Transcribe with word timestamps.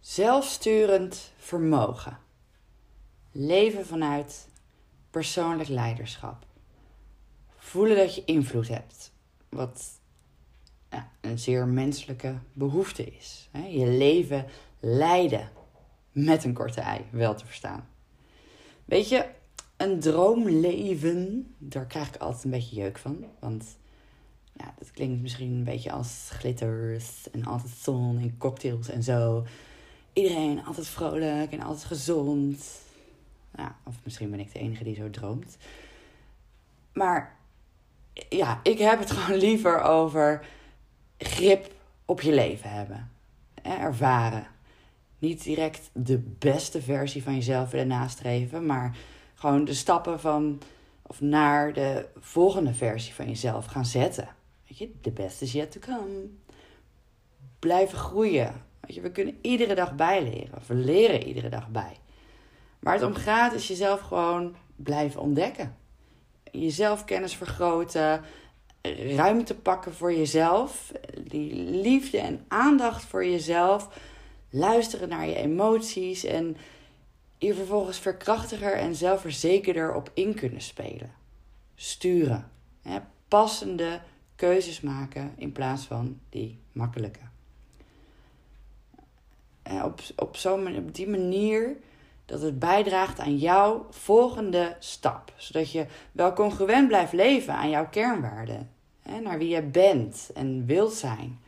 Zelfsturend 0.00 1.32
vermogen. 1.36 2.18
Leven 3.32 3.86
vanuit 3.86 4.48
persoonlijk 5.10 5.68
leiderschap. 5.68 6.46
Voelen 7.56 7.96
dat 7.96 8.14
je 8.14 8.24
invloed 8.24 8.68
hebt. 8.68 9.12
Wat 9.48 10.00
ja, 10.90 11.10
een 11.20 11.38
zeer 11.38 11.66
menselijke 11.66 12.38
behoefte 12.52 13.04
is. 13.04 13.48
Je 13.68 13.86
leven 13.86 14.46
leiden. 14.80 15.50
Met 16.12 16.44
een 16.44 16.54
korte 16.54 16.80
ei, 16.80 17.04
wel 17.10 17.34
te 17.34 17.46
verstaan. 17.46 17.88
Weet 18.84 19.08
je, 19.08 19.28
een 19.76 20.00
droomleven, 20.00 21.54
daar 21.58 21.86
krijg 21.86 22.08
ik 22.08 22.16
altijd 22.16 22.44
een 22.44 22.50
beetje 22.50 22.76
jeuk 22.76 22.98
van. 22.98 23.24
Want 23.40 23.78
ja, 24.52 24.74
dat 24.78 24.90
klinkt 24.90 25.22
misschien 25.22 25.52
een 25.52 25.64
beetje 25.64 25.92
als 25.92 26.28
glitters 26.32 27.30
en 27.30 27.44
altijd 27.44 27.72
zon 27.72 28.18
en 28.18 28.36
cocktails 28.38 28.88
en 28.88 29.02
zo. 29.02 29.44
Iedereen 30.12 30.64
altijd 30.64 30.88
vrolijk 30.88 31.52
en 31.52 31.60
altijd 31.60 31.84
gezond. 31.84 32.80
Ja, 33.56 33.76
of 33.84 33.94
misschien 34.04 34.30
ben 34.30 34.40
ik 34.40 34.52
de 34.52 34.58
enige 34.58 34.84
die 34.84 34.94
zo 34.94 35.10
droomt. 35.10 35.56
Maar 36.92 37.36
ja, 38.28 38.60
ik 38.62 38.78
heb 38.78 38.98
het 38.98 39.10
gewoon 39.16 39.40
liever 39.40 39.80
over 39.80 40.46
grip 41.18 41.72
op 42.04 42.20
je 42.20 42.32
leven 42.32 42.70
hebben. 42.70 43.10
Ervaren. 43.62 44.46
Niet 45.18 45.42
direct 45.42 45.90
de 45.92 46.18
beste 46.18 46.82
versie 46.82 47.22
van 47.22 47.34
jezelf 47.34 47.70
willen 47.70 47.86
nastreven, 47.86 48.66
maar 48.66 48.96
gewoon 49.34 49.64
de 49.64 49.74
stappen 49.74 50.20
van 50.20 50.60
of 51.02 51.20
naar 51.20 51.72
de 51.72 52.08
volgende 52.18 52.74
versie 52.74 53.14
van 53.14 53.26
jezelf 53.26 53.66
gaan 53.66 53.86
zetten. 53.86 54.28
Weet 54.68 54.78
je, 54.78 55.00
the 55.00 55.10
best 55.10 55.42
is 55.42 55.52
yet 55.52 55.70
to 55.72 55.80
come. 55.80 56.28
Blijven 57.58 57.98
groeien. 57.98 58.68
Je, 58.94 59.00
we 59.00 59.10
kunnen 59.10 59.38
iedere 59.40 59.74
dag 59.74 59.94
bijleren. 59.94 60.58
We 60.66 60.74
leren 60.74 61.26
iedere 61.26 61.48
dag 61.48 61.68
bij. 61.68 61.96
Waar 62.78 62.94
het 62.94 63.02
om 63.02 63.14
gaat 63.14 63.52
is 63.52 63.68
jezelf 63.68 64.00
gewoon 64.00 64.56
blijven 64.76 65.20
ontdekken. 65.20 65.76
Jezelf 66.52 67.04
kennis 67.04 67.36
vergroten. 67.36 68.22
Ruimte 69.16 69.54
pakken 69.54 69.94
voor 69.94 70.12
jezelf. 70.12 70.92
Die 71.22 71.54
liefde 71.54 72.18
en 72.18 72.44
aandacht 72.48 73.04
voor 73.04 73.24
jezelf. 73.24 73.88
Luisteren 74.50 75.08
naar 75.08 75.26
je 75.26 75.34
emoties. 75.34 76.24
En 76.24 76.56
hier 77.38 77.54
vervolgens 77.54 77.98
verkrachtiger 77.98 78.72
en 78.72 78.94
zelfverzekerder 78.94 79.94
op 79.94 80.10
in 80.14 80.34
kunnen 80.34 80.60
spelen. 80.60 81.12
Sturen. 81.74 82.50
Passende 83.28 84.00
keuzes 84.36 84.80
maken 84.80 85.34
in 85.36 85.52
plaats 85.52 85.84
van 85.84 86.20
die 86.28 86.58
makkelijke. 86.72 87.29
En 89.70 89.84
op, 89.84 90.00
op, 90.16 90.36
zo'n, 90.36 90.76
op 90.76 90.94
die 90.94 91.08
manier 91.08 91.76
dat 92.24 92.42
het 92.42 92.58
bijdraagt 92.58 93.20
aan 93.20 93.36
jouw 93.36 93.86
volgende 93.90 94.76
stap. 94.78 95.32
Zodat 95.36 95.72
je 95.72 95.86
wel 96.12 96.32
congruent 96.32 96.88
blijft 96.88 97.12
leven 97.12 97.54
aan 97.54 97.70
jouw 97.70 97.88
kernwaarden. 97.88 98.70
Naar 99.22 99.38
wie 99.38 99.48
je 99.48 99.62
bent 99.62 100.30
en 100.34 100.66
wilt 100.66 100.92
zijn. 100.92 101.38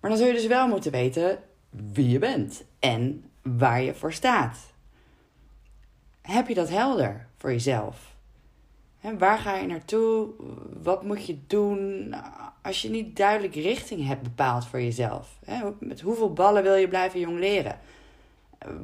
Maar 0.00 0.10
dan 0.10 0.18
zul 0.18 0.28
je 0.28 0.34
dus 0.34 0.46
wel 0.46 0.68
moeten 0.68 0.92
weten 0.92 1.38
wie 1.70 2.08
je 2.08 2.18
bent 2.18 2.64
en 2.78 3.24
waar 3.42 3.82
je 3.82 3.94
voor 3.94 4.12
staat. 4.12 4.58
Heb 6.22 6.48
je 6.48 6.54
dat 6.54 6.68
helder 6.68 7.26
voor 7.36 7.50
jezelf? 7.50 8.13
Waar 9.12 9.38
ga 9.38 9.56
je 9.56 9.66
naartoe? 9.66 10.28
Wat 10.82 11.02
moet 11.02 11.26
je 11.26 11.38
doen 11.46 12.14
als 12.62 12.82
je 12.82 12.90
niet 12.90 13.16
duidelijk 13.16 13.54
richting 13.54 14.06
hebt 14.06 14.22
bepaald 14.22 14.66
voor 14.66 14.80
jezelf? 14.80 15.38
met 15.78 16.00
hoeveel 16.00 16.32
ballen 16.32 16.62
wil 16.62 16.74
je 16.74 16.88
blijven 16.88 17.20
jong 17.20 17.38
leren? 17.38 17.78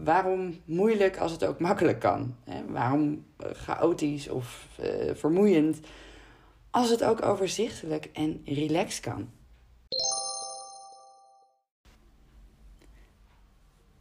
Waarom 0.04 0.60
moeilijk 0.64 1.18
als 1.18 1.32
het 1.32 1.44
ook 1.44 1.58
makkelijk 1.68 2.00
kan? 2.00 2.34
waarom 2.68 3.24
chaotisch 3.38 4.28
of 4.28 4.66
uh, 4.80 5.14
vermoeiend 5.14 5.80
als 6.70 6.90
het 6.90 7.04
ook 7.04 7.22
overzichtelijk 7.22 8.08
en 8.12 8.42
relaxed 8.44 9.00
kan? 9.00 9.28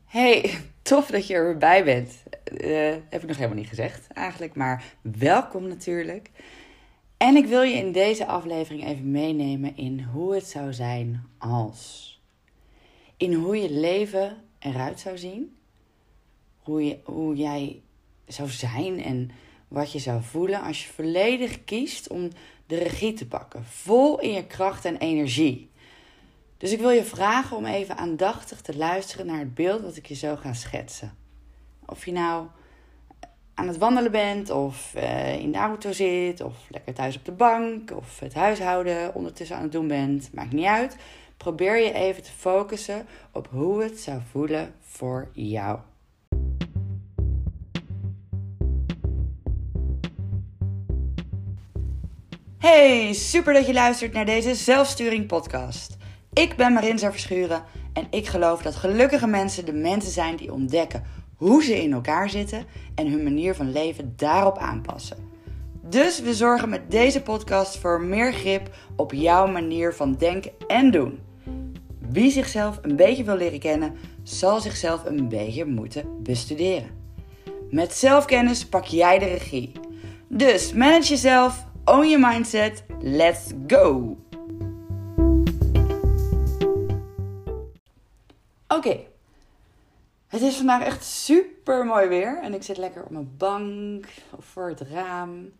Hey, 0.06 0.59
tof 0.81 1.08
dat 1.08 1.28
je 1.28 1.34
erbij 1.34 1.84
bent. 1.84 2.24
Uh, 2.69 2.96
heb 3.09 3.22
ik 3.22 3.28
nog 3.28 3.38
helemaal 3.38 3.57
niet 3.57 3.68
gezegd 3.68 4.07
eigenlijk, 4.07 4.56
maar 4.56 4.84
welkom 5.02 5.68
natuurlijk. 5.68 6.30
En 7.18 7.35
ik 7.35 7.46
wil 7.46 7.62
je 7.62 7.75
in 7.75 7.91
deze 7.91 8.25
aflevering 8.25 8.85
even 8.85 9.12
meenemen 9.12 9.78
in 9.78 10.02
hoe 10.02 10.35
het 10.35 10.46
zou 10.46 10.74
zijn 10.74 11.24
als. 11.38 12.08
In 13.18 13.34
hoe 13.34 13.58
je 13.58 13.72
leven 13.72 14.38
eruit 14.59 15.00
zou 15.00 15.18
zien. 15.18 15.58
Hoe, 16.58 16.85
je, 16.85 17.00
hoe 17.03 17.35
jij 17.35 17.81
zou 18.28 18.50
zijn 18.50 19.03
en 19.03 19.31
wat 19.68 19.91
je 19.91 20.00
zou 20.00 20.24
voelen 20.24 20.62
als 20.62 20.85
je 20.85 20.94
volledig 20.94 21.63
kiest 21.63 22.08
om 22.08 22.29
de 22.68 22.78
regie 22.78 23.13
te 23.13 23.28
pakken. 23.28 23.66
Vol 23.66 24.19
in 24.19 24.31
je 24.31 24.46
kracht 24.46 24.85
en 24.85 24.97
energie. 24.97 25.69
Dus 26.58 26.72
ik 26.72 26.79
wil 26.79 26.90
je 26.90 27.03
vragen 27.03 27.58
om 27.58 27.66
even 27.66 27.97
aandachtig 27.97 28.62
te 28.62 28.78
luisteren 28.78 29.25
naar 29.25 29.40
het 29.40 29.53
beeld 29.53 29.81
wat 29.81 29.96
ik 29.96 30.06
je 30.06 30.16
zo 30.16 30.35
ga 30.35 30.53
schetsen. 30.53 31.18
Of 31.85 32.06
je 32.06 32.12
nou 32.12 32.47
aan 33.59 33.68
het 33.68 33.78
wandelen 33.78 34.12
bent, 34.12 34.50
of 34.50 34.94
uh, 34.96 35.40
in 35.40 35.52
de 35.52 35.58
auto 35.58 35.92
zit, 35.92 36.42
of 36.42 36.56
lekker 36.70 36.94
thuis 36.94 37.16
op 37.16 37.25
de 37.25 37.31
bank, 37.31 37.92
of 37.96 38.20
het 38.20 38.34
huishouden 38.34 39.16
ondertussen 39.16 39.56
aan 39.56 39.62
het 39.62 39.72
doen 39.72 39.88
bent, 39.88 40.30
maakt 40.34 40.52
niet 40.52 40.66
uit. 40.66 40.97
Probeer 41.38 41.78
je 41.78 41.94
even 41.94 42.24
te 42.24 42.31
focussen 42.38 43.06
op 43.31 43.47
hoe 43.52 43.84
het 43.84 44.00
zou 44.00 44.20
voelen 44.31 44.74
voor 44.80 45.30
jou. 45.34 45.80
Hey, 52.58 53.14
super 53.14 53.53
dat 53.53 53.66
je 53.66 53.74
luistert 53.74 54.14
naar 54.14 54.26
deze 54.26 54.56
zelfsturing 54.56 55.28
podcast. 55.28 55.97
Ik 56.34 56.56
ben 56.56 56.74
Marinza 56.74 57.12
Verschuren 57.12 57.64
en 57.94 58.08
ik 58.09 58.28
geloof 58.28 58.62
dat 58.62 58.76
gelukkige 58.76 59.28
mensen 59.28 59.66
de 59.66 59.74
mensen 59.74 60.12
zijn 60.12 60.36
die 60.36 60.53
ontdekken 60.53 61.03
hoe 61.40 61.64
ze 61.64 61.82
in 61.82 61.94
elkaar 61.94 62.30
zitten 62.30 62.66
en 62.96 63.12
hun 63.12 63.24
manier 63.24 63.56
van 63.56 63.72
leven 63.72 64.14
daarop 64.16 64.58
aanpassen. 64.58 65.18
Dus 65.82 66.20
we 66.20 66.34
zorgen 66.34 66.70
met 66.70 66.92
deze 66.92 67.22
podcast 67.22 67.78
voor 67.78 68.02
meer 68.02 68.34
grip 68.34 68.76
op 68.96 69.14
jouw 69.14 69.48
manier 69.48 69.94
van 69.94 70.16
denken 70.16 70.52
en 70.68 70.92
doen. 70.92 71.20
Wie 72.10 72.32
zichzelf 72.32 72.80
een 72.82 72.96
beetje 72.96 73.24
wil 73.24 73.36
leren 73.36 73.60
kennen, 73.60 73.96
zal 74.24 74.60
zichzelf 74.60 75.06
een 75.06 75.28
beetje 75.28 75.66
moeten 75.66 76.24
bestuderen. 76.24 76.90
Met 77.70 77.94
zelfkennis 77.94 78.66
pak 78.66 78.86
jij 78.86 79.20
de 79.20 79.26
regie. 79.26 79.72
Dus 80.28 80.74
manage 80.74 81.10
jezelf, 81.10 81.66
own 81.86 82.06
je 82.06 82.18
mindset, 82.18 82.84
let's 83.00 83.52
go! 83.68 84.18
Oké, 88.68 89.09
het 90.29 90.41
is 90.41 90.57
vandaag 90.57 90.84
echt 90.84 91.03
super 91.03 91.85
mooi 91.85 92.07
weer. 92.07 92.40
En 92.41 92.53
ik 92.53 92.63
zit 92.63 92.78
lekker 92.78 93.03
op 93.03 93.09
mijn 93.09 93.38
bank 93.38 94.06
of 94.38 94.45
voor 94.45 94.67
het 94.67 94.81
raam. 94.81 95.51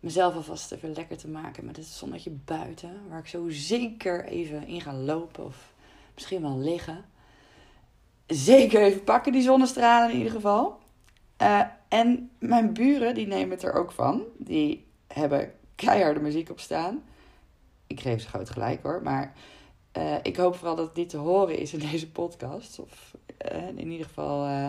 Mezelf 0.00 0.34
alvast 0.34 0.72
even 0.72 0.92
lekker 0.92 1.16
te 1.16 1.28
maken 1.28 1.64
met 1.64 1.76
het 1.76 1.86
zonnetje 1.86 2.30
buiten. 2.30 3.08
Waar 3.08 3.18
ik 3.18 3.26
zo 3.26 3.48
zeker 3.48 4.24
even 4.24 4.66
in 4.66 4.80
ga 4.80 4.94
lopen 4.94 5.44
of 5.44 5.72
misschien 6.14 6.42
wel 6.42 6.58
liggen. 6.58 7.04
Zeker 8.26 8.82
even 8.82 9.04
pakken 9.04 9.32
die 9.32 9.42
zonnestralen 9.42 10.10
in 10.10 10.16
ieder 10.16 10.32
geval. 10.32 10.78
Uh, 11.42 11.62
en 11.88 12.30
mijn 12.38 12.72
buren 12.72 13.14
die 13.14 13.26
nemen 13.26 13.50
het 13.50 13.62
er 13.62 13.72
ook 13.72 13.92
van. 13.92 14.22
Die 14.36 14.86
hebben 15.06 15.52
keiharde 15.74 16.20
muziek 16.20 16.50
op 16.50 16.60
staan. 16.60 17.02
Ik 17.86 18.00
geef 18.00 18.22
ze 18.22 18.28
groot 18.28 18.50
gelijk 18.50 18.82
hoor. 18.82 19.00
Maar 19.02 19.32
uh, 20.00 20.14
ik 20.22 20.36
hoop 20.36 20.56
vooral 20.56 20.76
dat 20.76 20.86
het 20.86 20.96
niet 20.96 21.08
te 21.08 21.16
horen 21.16 21.58
is 21.58 21.72
in 21.72 21.78
deze 21.90 22.10
podcast. 22.10 22.78
Of 22.78 23.14
uh, 23.52 23.68
in 23.68 23.90
ieder 23.90 24.06
geval 24.06 24.48
uh, 24.48 24.68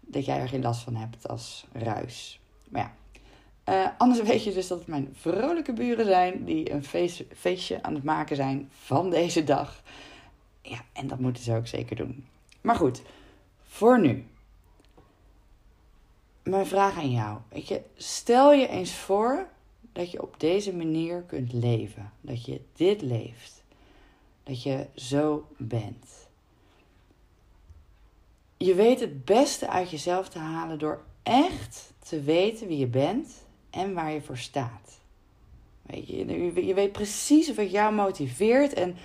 dat 0.00 0.24
jij 0.24 0.38
er 0.38 0.48
geen 0.48 0.62
last 0.62 0.82
van 0.82 0.94
hebt 0.94 1.28
als 1.28 1.66
ruis. 1.72 2.40
Maar 2.68 2.94
ja, 3.64 3.94
anders 3.98 4.22
weet 4.28 4.44
je 4.44 4.52
dus 4.52 4.68
dat 4.68 4.78
het 4.78 4.86
mijn 4.86 5.08
vrolijke 5.12 5.72
buren 5.72 6.06
zijn 6.06 6.44
die 6.44 6.72
een 6.72 6.84
feest, 6.84 7.24
feestje 7.36 7.82
aan 7.82 7.94
het 7.94 8.04
maken 8.04 8.36
zijn 8.36 8.70
van 8.78 9.10
deze 9.10 9.44
dag. 9.44 9.82
Ja, 10.62 10.80
en 10.92 11.06
dat 11.06 11.18
moeten 11.18 11.42
ze 11.42 11.54
ook 11.54 11.66
zeker 11.66 11.96
doen. 11.96 12.26
Maar 12.60 12.76
goed, 12.76 13.02
voor 13.62 14.00
nu. 14.00 14.26
Mijn 16.42 16.66
vraag 16.66 16.98
aan 16.98 17.10
jou. 17.10 17.38
Weet 17.48 17.68
je, 17.68 17.80
stel 17.96 18.52
je 18.52 18.68
eens 18.68 18.94
voor 18.94 19.46
dat 19.92 20.10
je 20.10 20.22
op 20.22 20.34
deze 20.38 20.74
manier 20.74 21.22
kunt 21.22 21.52
leven. 21.52 22.12
Dat 22.20 22.44
je 22.44 22.60
dit 22.72 23.02
leeft 23.02 23.61
dat 24.42 24.62
je 24.62 24.86
zo 24.94 25.46
bent. 25.56 26.28
Je 28.56 28.74
weet 28.74 29.00
het 29.00 29.24
beste 29.24 29.68
uit 29.68 29.90
jezelf 29.90 30.28
te 30.28 30.38
halen 30.38 30.78
door 30.78 31.02
echt 31.22 31.92
te 32.08 32.20
weten 32.20 32.66
wie 32.66 32.78
je 32.78 32.86
bent 32.86 33.46
en 33.70 33.94
waar 33.94 34.12
je 34.12 34.22
voor 34.22 34.36
staat. 34.36 35.00
Weet 35.82 36.08
je, 36.08 36.66
je 36.66 36.74
weet 36.74 36.92
precies 36.92 37.54
wat 37.54 37.70
jou 37.70 37.94
motiveert 37.94 38.72
en 38.72 38.96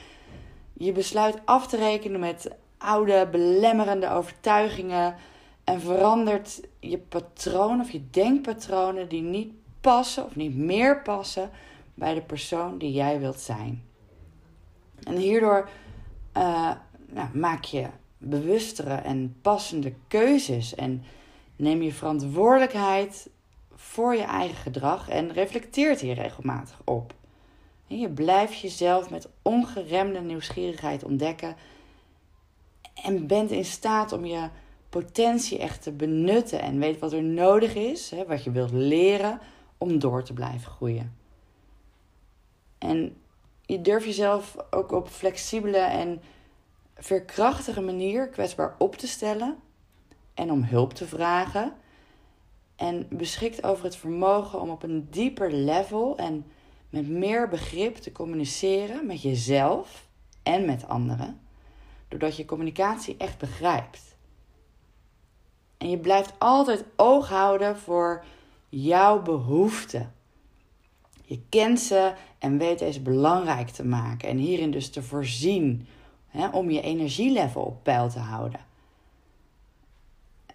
je 0.73 0.91
besluit 0.91 1.39
af 1.45 1.67
te 1.67 1.77
rekenen 1.77 2.19
met 2.19 2.51
oude 2.77 3.27
belemmerende 3.31 4.09
overtuigingen 4.09 5.15
en 5.63 5.81
verandert 5.81 6.61
je 6.79 6.97
patroon 6.97 7.79
of 7.81 7.91
je 7.91 8.09
denkpatronen 8.09 9.09
die 9.09 9.21
niet 9.21 9.53
passen 9.81 10.25
of 10.25 10.35
niet 10.35 10.55
meer 10.55 11.01
passen 11.01 11.49
bij 11.93 12.13
de 12.13 12.21
persoon 12.21 12.77
die 12.77 12.91
jij 12.91 13.19
wilt 13.19 13.39
zijn. 13.39 13.86
En 15.03 15.15
hierdoor 15.17 15.69
uh, 16.37 16.71
nou, 17.09 17.37
maak 17.37 17.63
je 17.63 17.87
bewustere 18.17 18.93
en 18.93 19.37
passende 19.41 19.93
keuzes 20.07 20.75
en 20.75 21.03
neem 21.55 21.81
je 21.81 21.93
verantwoordelijkheid 21.93 23.29
voor 23.75 24.15
je 24.15 24.23
eigen 24.23 24.57
gedrag 24.57 25.09
en 25.09 25.33
reflecteert 25.33 25.99
hier 25.99 26.13
regelmatig 26.13 26.81
op. 26.85 27.13
En 27.87 27.99
je 27.99 28.09
blijft 28.09 28.59
jezelf 28.59 29.09
met 29.09 29.29
ongeremde 29.41 30.21
nieuwsgierigheid 30.21 31.03
ontdekken 31.03 31.55
en 33.03 33.27
bent 33.27 33.51
in 33.51 33.65
staat 33.65 34.11
om 34.11 34.25
je 34.25 34.49
potentie 34.89 35.59
echt 35.59 35.83
te 35.83 35.91
benutten 35.91 36.61
en 36.61 36.79
weet 36.79 36.99
wat 36.99 37.13
er 37.13 37.23
nodig 37.23 37.75
is, 37.75 38.09
hè, 38.11 38.25
wat 38.25 38.43
je 38.43 38.51
wilt 38.51 38.71
leren 38.71 39.39
om 39.77 39.99
door 39.99 40.23
te 40.23 40.33
blijven 40.33 40.71
groeien. 40.71 41.15
En 42.77 43.15
je 43.67 43.81
durft 43.81 44.05
jezelf 44.05 44.55
ook 44.69 44.91
op 44.91 45.07
flexibele 45.07 45.77
en 45.77 46.21
verkrachtige 46.95 47.81
manier 47.81 48.29
kwetsbaar 48.29 48.75
op 48.77 48.95
te 48.95 49.07
stellen 49.07 49.57
en 50.33 50.51
om 50.51 50.63
hulp 50.63 50.93
te 50.93 51.07
vragen. 51.07 51.73
En 52.75 53.07
beschikt 53.09 53.63
over 53.63 53.83
het 53.83 53.95
vermogen 53.95 54.61
om 54.61 54.69
op 54.69 54.83
een 54.83 55.07
dieper 55.09 55.51
level 55.51 56.17
en 56.17 56.45
met 56.89 57.07
meer 57.07 57.49
begrip 57.49 57.95
te 57.95 58.11
communiceren 58.11 59.05
met 59.05 59.21
jezelf 59.21 60.07
en 60.43 60.65
met 60.65 60.87
anderen. 60.87 61.39
Doordat 62.07 62.37
je 62.37 62.45
communicatie 62.45 63.17
echt 63.17 63.37
begrijpt. 63.37 64.15
En 65.77 65.89
je 65.89 65.97
blijft 65.97 66.33
altijd 66.37 66.85
oog 66.95 67.29
houden 67.29 67.77
voor 67.77 68.23
jouw 68.69 69.21
behoeften. 69.21 70.13
Je 71.23 71.41
kent 71.49 71.79
ze 71.79 72.13
en 72.39 72.57
weet 72.57 72.79
deze 72.79 73.01
belangrijk 73.01 73.69
te 73.69 73.85
maken. 73.85 74.29
En 74.29 74.37
hierin 74.37 74.71
dus 74.71 74.89
te 74.89 75.03
voorzien 75.03 75.87
hè, 76.27 76.47
om 76.47 76.69
je 76.69 76.81
energielevel 76.81 77.61
op 77.61 77.83
peil 77.83 78.09
te 78.09 78.19
houden. 78.19 78.59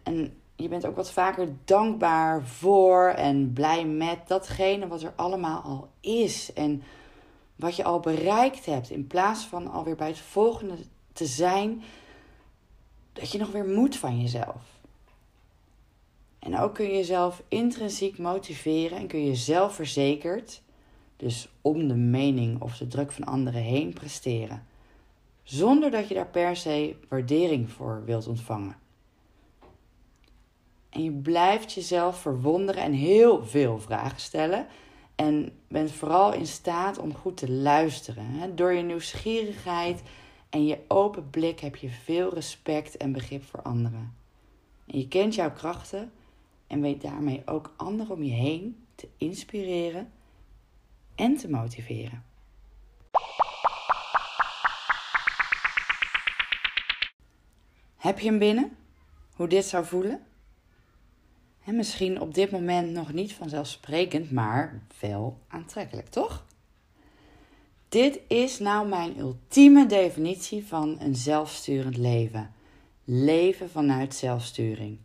En 0.03 0.37
je 0.57 0.69
bent 0.69 0.87
ook 0.87 0.97
wat 0.97 1.13
vaker 1.13 1.49
dankbaar 1.65 2.47
voor 2.47 3.09
en 3.09 3.53
blij 3.53 3.85
met 3.85 4.19
datgene 4.29 4.87
wat 4.87 5.03
er 5.03 5.13
allemaal 5.17 5.63
al 5.63 5.89
is. 6.01 6.53
En 6.53 6.83
wat 7.57 7.77
je 7.77 7.85
al 7.85 8.01
bereikt 8.01 8.67
hebt. 8.67 8.91
In 8.91 9.07
plaats 9.07 9.45
van 9.45 9.71
alweer 9.71 9.97
bij 9.97 10.09
het 10.09 10.19
volgende 10.19 10.77
te 11.13 11.27
zijn. 11.27 11.83
Dat 13.13 13.33
je 13.33 13.39
nog 13.39 13.51
weer 13.51 13.67
moet 13.67 13.97
van 13.97 14.21
jezelf. 14.21 14.81
En 16.39 16.59
ook 16.59 16.75
kun 16.75 16.87
je 16.87 16.93
jezelf 16.93 17.43
intrinsiek 17.49 18.19
motiveren 18.19 18.99
en 18.99 19.07
kun 19.07 19.25
je 19.25 19.35
zelfverzekerd, 19.35 20.63
dus 21.23 21.49
om 21.61 21.89
de 21.89 21.95
mening 21.95 22.61
of 22.61 22.77
de 22.77 22.87
druk 22.87 23.13
van 23.13 23.25
anderen 23.25 23.63
heen 23.63 23.93
presteren. 23.93 24.67
Zonder 25.43 25.91
dat 25.91 26.09
je 26.09 26.15
daar 26.15 26.27
per 26.27 26.57
se 26.57 26.97
waardering 27.09 27.71
voor 27.71 28.03
wilt 28.05 28.27
ontvangen. 28.27 28.77
En 30.89 31.05
je 31.05 31.11
blijft 31.11 31.73
jezelf 31.73 32.19
verwonderen 32.19 32.83
en 32.83 32.93
heel 32.93 33.45
veel 33.45 33.79
vragen 33.79 34.21
stellen. 34.21 34.67
En 35.15 35.53
bent 35.69 35.93
vooral 35.93 36.33
in 36.33 36.47
staat 36.47 36.99
om 36.99 37.15
goed 37.15 37.37
te 37.37 37.51
luisteren. 37.51 38.57
Door 38.57 38.73
je 38.73 38.83
nieuwsgierigheid 38.83 40.03
en 40.51 40.67
je 40.67 40.79
open 40.89 41.31
blik 41.31 41.61
heb 41.61 41.77
je 41.77 41.89
veel 41.89 42.35
respect 42.35 42.97
en 42.97 43.13
begrip 43.13 43.45
voor 43.45 43.63
anderen. 43.63 44.15
En 44.87 44.99
je 44.99 45.09
kent 45.09 45.35
jouw 45.35 45.53
krachten 45.53 46.13
en 46.67 46.81
weet 46.81 47.03
daarmee 47.03 47.43
ook 47.45 47.75
anderen 47.77 48.17
om 48.17 48.23
je 48.23 48.33
heen 48.33 48.85
te 48.95 49.09
inspireren 49.17 50.13
en 51.15 51.37
te 51.37 51.51
motiveren. 51.51 52.25
Heb 57.97 58.19
je 58.19 58.29
hem 58.29 58.39
binnen? 58.39 58.77
Hoe 59.35 59.49
dit 59.49 59.65
zou 59.65 59.85
voelen? 59.85 60.27
En 61.65 61.77
misschien 61.77 62.21
op 62.21 62.35
dit 62.35 62.51
moment 62.51 62.91
nog 62.91 63.13
niet 63.13 63.33
vanzelfsprekend, 63.33 64.31
maar 64.31 64.83
wel 65.01 65.39
aantrekkelijk, 65.49 66.09
toch? 66.09 66.45
Dit 67.89 68.21
is 68.29 68.59
nou 68.59 68.89
mijn 68.89 69.19
ultieme 69.19 69.87
definitie 69.87 70.67
van 70.67 70.97
een 71.01 71.17
zelfsturend 71.17 71.97
leven. 71.97 72.55
Leven 73.05 73.71
vanuit 73.71 74.15
zelfsturing. 74.15 74.99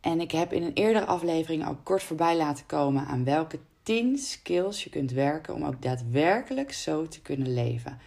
En 0.00 0.20
ik 0.20 0.30
heb 0.30 0.52
in 0.52 0.62
een 0.62 0.72
eerdere 0.72 1.04
aflevering 1.06 1.68
ook 1.68 1.84
kort 1.84 2.02
voorbij 2.02 2.36
laten 2.36 2.66
komen 2.66 3.06
aan 3.06 3.24
welke 3.24 3.58
10 3.84 4.18
skills 4.18 4.84
je 4.84 4.90
kunt 4.90 5.10
werken 5.10 5.54
om 5.54 5.64
ook 5.64 5.82
daadwerkelijk 5.82 6.72
zo 6.72 7.08
te 7.08 7.20
kunnen 7.20 7.54
leven. 7.54 7.98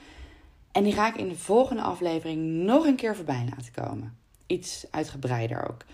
En 0.71 0.83
die 0.83 0.93
ga 0.93 1.07
ik 1.07 1.15
in 1.15 1.27
de 1.27 1.35
volgende 1.35 1.81
aflevering 1.81 2.41
nog 2.63 2.85
een 2.85 2.95
keer 2.95 3.15
voorbij 3.15 3.47
laten 3.49 3.73
komen. 3.73 4.17
Iets 4.47 4.85
uitgebreider 4.91 5.69
ook. 5.69 5.85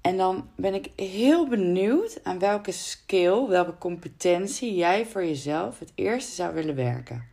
En 0.00 0.16
dan 0.16 0.48
ben 0.54 0.74
ik 0.74 0.90
heel 0.96 1.48
benieuwd 1.48 2.20
aan 2.22 2.38
welke 2.38 2.72
skill, 2.72 3.46
welke 3.46 3.78
competentie 3.78 4.74
jij 4.74 5.06
voor 5.06 5.24
jezelf 5.24 5.78
het 5.78 5.92
eerste 5.94 6.32
zou 6.32 6.54
willen 6.54 6.74
werken. 6.74 7.24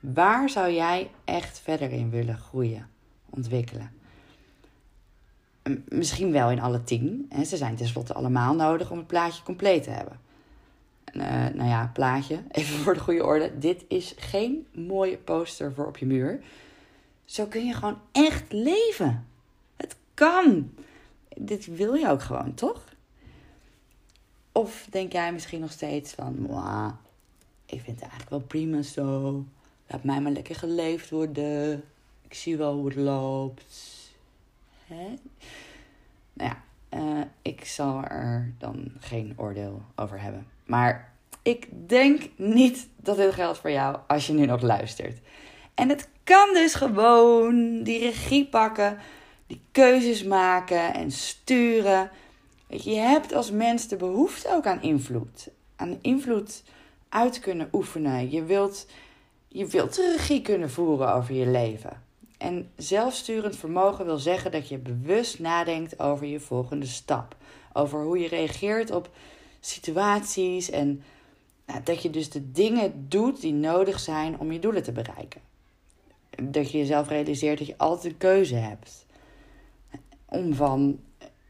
Waar 0.00 0.48
zou 0.48 0.72
jij 0.72 1.10
echt 1.24 1.60
verder 1.60 1.90
in 1.90 2.10
willen 2.10 2.38
groeien, 2.38 2.88
ontwikkelen? 3.30 3.92
Misschien 5.88 6.32
wel 6.32 6.50
in 6.50 6.60
alle 6.60 6.84
tien. 6.84 7.30
Ze 7.46 7.56
zijn 7.56 7.76
tenslotte 7.76 8.14
allemaal 8.14 8.54
nodig 8.54 8.90
om 8.90 8.98
het 8.98 9.06
plaatje 9.06 9.42
compleet 9.42 9.82
te 9.82 9.90
hebben. 9.90 10.28
Uh, 11.12 11.46
nou 11.54 11.68
ja, 11.68 11.90
plaatje, 11.92 12.42
even 12.50 12.78
voor 12.78 12.94
de 12.94 13.00
goede 13.00 13.24
orde. 13.24 13.58
Dit 13.58 13.84
is 13.88 14.14
geen 14.16 14.66
mooie 14.72 15.16
poster 15.16 15.72
voor 15.72 15.86
op 15.86 15.96
je 15.96 16.06
muur. 16.06 16.42
Zo 17.24 17.46
kun 17.46 17.66
je 17.66 17.74
gewoon 17.74 17.98
echt 18.12 18.52
leven. 18.52 19.26
Het 19.76 19.96
kan. 20.14 20.70
Dit 21.36 21.66
wil 21.66 21.94
je 21.94 22.08
ook 22.08 22.22
gewoon, 22.22 22.54
toch? 22.54 22.84
Of 24.52 24.86
denk 24.90 25.12
jij 25.12 25.32
misschien 25.32 25.60
nog 25.60 25.72
steeds 25.72 26.12
van, 26.12 26.34
ik 27.66 27.80
vind 27.80 28.00
het 28.00 28.00
eigenlijk 28.00 28.30
wel 28.30 28.40
prima 28.40 28.82
zo. 28.82 29.44
Laat 29.86 30.04
mij 30.04 30.20
maar 30.20 30.32
lekker 30.32 30.54
geleefd 30.54 31.10
worden. 31.10 31.84
Ik 32.22 32.34
zie 32.34 32.56
wel 32.56 32.74
hoe 32.74 32.86
het 32.86 32.96
loopt. 32.96 34.10
Hè? 34.86 35.18
Nou 36.32 36.50
ja, 36.50 36.62
uh, 36.98 37.24
ik 37.42 37.64
zal 37.64 38.04
er 38.04 38.54
dan 38.58 38.92
geen 38.98 39.34
oordeel 39.36 39.82
over 39.94 40.20
hebben. 40.20 40.46
Maar 40.70 41.12
ik 41.42 41.68
denk 41.88 42.22
niet 42.36 42.88
dat 42.96 43.16
dit 43.16 43.34
geldt 43.34 43.58
voor 43.58 43.70
jou 43.70 43.96
als 44.06 44.26
je 44.26 44.32
nu 44.32 44.46
nog 44.46 44.62
luistert. 44.62 45.18
En 45.74 45.88
het 45.88 46.08
kan 46.24 46.48
dus 46.52 46.74
gewoon 46.74 47.82
die 47.82 47.98
regie 47.98 48.46
pakken, 48.46 48.98
die 49.46 49.60
keuzes 49.72 50.24
maken 50.24 50.94
en 50.94 51.10
sturen. 51.10 52.10
Weet 52.66 52.84
je, 52.84 52.90
je 52.90 53.00
hebt 53.00 53.34
als 53.34 53.50
mens 53.50 53.88
de 53.88 53.96
behoefte 53.96 54.48
ook 54.48 54.66
aan 54.66 54.82
invloed. 54.82 55.48
Aan 55.76 55.98
invloed 56.00 56.62
uit 57.08 57.40
kunnen 57.40 57.68
oefenen. 57.72 58.30
Je 58.30 58.44
wilt, 58.44 58.86
je 59.48 59.66
wilt 59.66 59.94
de 59.94 60.14
regie 60.16 60.42
kunnen 60.42 60.70
voeren 60.70 61.14
over 61.14 61.34
je 61.34 61.46
leven. 61.46 62.02
En 62.38 62.70
zelfsturend 62.76 63.56
vermogen 63.56 64.04
wil 64.04 64.18
zeggen 64.18 64.50
dat 64.50 64.68
je 64.68 64.78
bewust 64.78 65.38
nadenkt 65.38 66.00
over 66.00 66.26
je 66.26 66.40
volgende 66.40 66.86
stap. 66.86 67.36
Over 67.72 68.02
hoe 68.02 68.18
je 68.18 68.28
reageert 68.28 68.90
op 68.90 69.10
situaties 69.60 70.70
en 70.70 71.02
nou, 71.66 71.82
dat 71.82 72.02
je 72.02 72.10
dus 72.10 72.30
de 72.30 72.50
dingen 72.50 73.06
doet 73.08 73.40
die 73.40 73.52
nodig 73.52 74.00
zijn 74.00 74.38
om 74.38 74.52
je 74.52 74.58
doelen 74.58 74.82
te 74.82 74.92
bereiken. 74.92 75.40
Dat 76.42 76.70
je 76.70 76.78
jezelf 76.78 77.08
realiseert 77.08 77.58
dat 77.58 77.66
je 77.66 77.78
altijd 77.78 78.12
een 78.12 78.18
keuze 78.18 78.54
hebt. 78.54 79.06
Om 80.24 80.54
van 80.54 81.00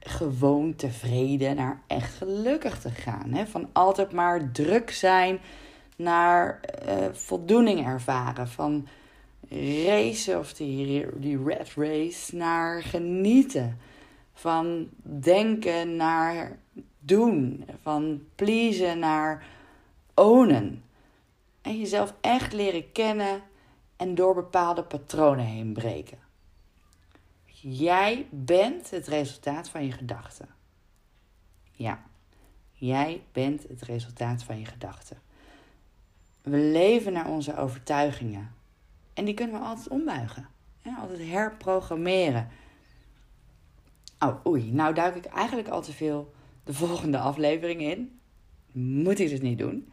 gewoon 0.00 0.76
tevreden 0.76 1.57
naar 1.57 1.83
echt 1.87 2.17
gelukkig 2.17 2.81
te 2.81 2.90
gaan. 2.90 3.33
Hè? 3.33 3.47
Van 3.47 3.69
altijd 3.73 4.12
maar 4.12 4.52
druk 4.52 4.90
zijn 4.90 5.38
naar 5.97 6.61
uh, 6.88 7.07
voldoening 7.12 7.87
ervaren. 7.87 8.49
Van 8.49 8.87
racen 9.49 10.38
of 10.38 10.52
die, 10.52 11.07
die 11.17 11.45
red 11.45 11.73
race 11.76 12.37
naar 12.37 12.83
genieten. 12.83 13.79
Van 14.33 14.88
denken 15.02 15.97
naar 15.97 16.59
doen. 17.00 17.64
Van 17.83 18.23
pleasen 18.35 18.99
naar 18.99 19.47
ownen. 20.14 20.85
En 21.62 21.78
jezelf 21.78 22.14
echt 22.21 22.52
leren 22.52 22.92
kennen 22.92 23.42
en 23.97 24.14
door 24.14 24.35
bepaalde 24.35 24.83
patronen 24.83 25.45
heen 25.45 25.73
breken. 25.73 26.19
Jij 27.62 28.26
bent 28.30 28.90
het 28.90 29.07
resultaat 29.07 29.69
van 29.69 29.85
je 29.85 29.92
gedachten. 29.92 30.49
Ja, 31.73 32.02
jij 32.73 33.23
bent 33.33 33.69
het 33.69 33.83
resultaat 33.83 34.42
van 34.42 34.59
je 34.59 34.64
gedachten. 34.64 35.19
We 36.42 36.57
leven 36.57 37.12
naar 37.12 37.28
onze 37.28 37.57
overtuigingen. 37.57 38.54
En 39.14 39.25
die 39.25 39.35
kunnen 39.35 39.61
we 39.61 39.66
altijd 39.66 39.88
ombuigen. 39.88 40.49
Ja, 40.83 40.97
altijd 40.97 41.28
herprogrammeren. 41.28 42.49
Oh, 44.19 44.47
oei, 44.47 44.73
nou 44.73 44.95
duik 44.95 45.14
ik 45.14 45.25
eigenlijk 45.25 45.69
al 45.69 45.83
te 45.83 45.92
veel 45.92 46.33
de 46.64 46.75
volgende 46.75 47.19
aflevering 47.19 47.81
in. 47.81 48.21
Moet 48.73 49.19
ik 49.19 49.29
dus 49.29 49.40
niet 49.40 49.59
doen. 49.59 49.93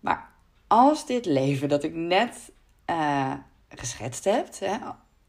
Maar 0.00 0.32
als 0.66 1.06
dit 1.06 1.26
leven 1.26 1.68
dat 1.68 1.82
ik 1.82 1.94
net 1.94 2.52
uh, 2.90 3.34
geschetst 3.68 4.24
heb, 4.24 4.58
hè, 4.58 4.76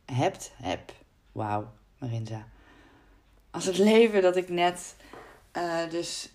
hebt, 0.05 0.51
heb, 0.55 0.93
wauw, 1.31 1.73
Marinza. 1.97 2.47
Als 3.49 3.65
het 3.65 3.77
leven 3.77 4.21
dat 4.21 4.35
ik 4.35 4.49
net 4.49 4.95
uh, 5.57 5.89
dus 5.89 6.31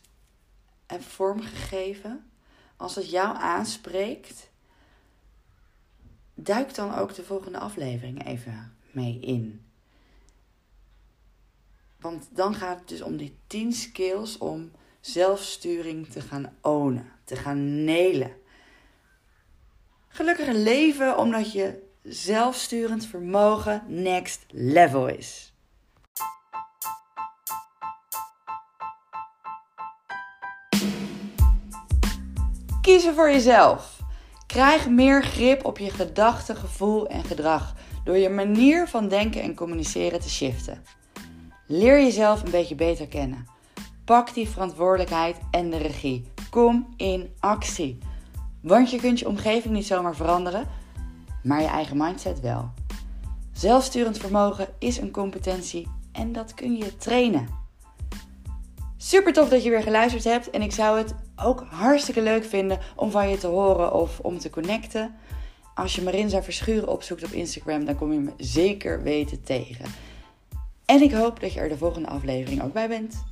heb 0.86 1.02
vormgegeven, 1.02 2.30
als 2.76 2.94
het 2.94 3.10
jou 3.10 3.36
aanspreekt, 3.36 4.50
duik 6.34 6.74
dan 6.74 6.94
ook 6.94 7.14
de 7.14 7.24
volgende 7.24 7.58
aflevering 7.58 8.26
even 8.26 8.76
mee 8.90 9.20
in. 9.20 9.65
Want 12.06 12.28
dan 12.30 12.54
gaat 12.54 12.78
het 12.78 12.88
dus 12.88 13.02
om 13.02 13.16
die 13.16 13.38
10 13.46 13.72
skills 13.72 14.38
om 14.38 14.70
zelfsturing 15.00 16.08
te 16.08 16.20
gaan 16.20 16.56
ownen, 16.62 17.12
te 17.24 17.36
gaan 17.36 17.84
nelen. 17.84 18.32
Gelukkig 20.08 20.46
een 20.46 20.62
leven 20.62 21.18
omdat 21.18 21.52
je 21.52 21.82
zelfsturend 22.02 23.06
vermogen 23.06 23.82
next 23.86 24.44
level 24.50 25.06
is. 25.06 25.52
Kiezen 32.80 33.14
voor 33.14 33.30
jezelf. 33.30 34.00
Krijg 34.46 34.88
meer 34.88 35.24
grip 35.24 35.64
op 35.64 35.78
je 35.78 35.90
gedachten, 35.90 36.56
gevoel 36.56 37.08
en 37.08 37.24
gedrag 37.24 37.74
door 38.04 38.16
je 38.16 38.28
manier 38.28 38.88
van 38.88 39.08
denken 39.08 39.42
en 39.42 39.54
communiceren 39.54 40.20
te 40.20 40.30
shiften. 40.30 40.82
Leer 41.68 42.02
jezelf 42.02 42.42
een 42.42 42.50
beetje 42.50 42.74
beter 42.74 43.06
kennen. 43.06 43.46
Pak 44.04 44.34
die 44.34 44.48
verantwoordelijkheid 44.48 45.36
en 45.50 45.70
de 45.70 45.76
regie. 45.76 46.24
Kom 46.50 46.94
in 46.96 47.34
actie. 47.40 47.98
Want 48.60 48.90
je 48.90 48.98
kunt 48.98 49.18
je 49.18 49.28
omgeving 49.28 49.74
niet 49.74 49.86
zomaar 49.86 50.14
veranderen, 50.14 50.66
maar 51.42 51.60
je 51.60 51.66
eigen 51.66 51.96
mindset 51.96 52.40
wel. 52.40 52.70
Zelfsturend 53.52 54.18
vermogen 54.18 54.68
is 54.78 54.98
een 54.98 55.10
competentie 55.10 55.88
en 56.12 56.32
dat 56.32 56.54
kun 56.54 56.76
je 56.76 56.96
trainen. 56.96 57.48
Super 58.96 59.32
tof 59.32 59.48
dat 59.48 59.64
je 59.64 59.70
weer 59.70 59.82
geluisterd 59.82 60.24
hebt 60.24 60.50
en 60.50 60.62
ik 60.62 60.72
zou 60.72 60.98
het 60.98 61.14
ook 61.36 61.66
hartstikke 61.70 62.22
leuk 62.22 62.44
vinden 62.44 62.78
om 62.96 63.10
van 63.10 63.28
je 63.28 63.38
te 63.38 63.46
horen 63.46 63.94
of 63.94 64.20
om 64.20 64.38
te 64.38 64.50
connecten. 64.50 65.14
Als 65.74 65.94
je 65.94 66.02
Marinza 66.02 66.42
Verschuren 66.42 66.88
opzoekt 66.88 67.24
op 67.24 67.30
Instagram, 67.30 67.84
dan 67.84 67.96
kom 67.96 68.12
je 68.12 68.18
me 68.18 68.32
zeker 68.36 69.02
weten 69.02 69.42
tegen. 69.42 69.84
En 70.86 71.02
ik 71.02 71.12
hoop 71.12 71.40
dat 71.40 71.52
je 71.52 71.60
er 71.60 71.68
de 71.68 71.76
volgende 71.76 72.08
aflevering 72.08 72.62
ook 72.62 72.72
bij 72.72 72.88
bent. 72.88 73.24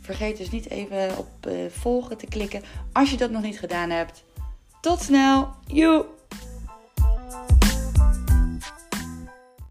Vergeet 0.00 0.36
dus 0.36 0.50
niet 0.50 0.70
even 0.70 1.18
op 1.18 1.28
uh, 1.48 1.54
volgen 1.70 2.18
te 2.18 2.26
klikken 2.26 2.62
als 2.92 3.10
je 3.10 3.16
dat 3.16 3.30
nog 3.30 3.42
niet 3.42 3.58
gedaan 3.58 3.90
hebt. 3.90 4.24
Tot 4.80 5.00
snel. 5.00 5.48
Joe! 5.66 6.04